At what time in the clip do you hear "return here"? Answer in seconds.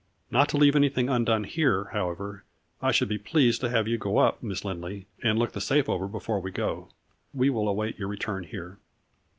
8.07-8.79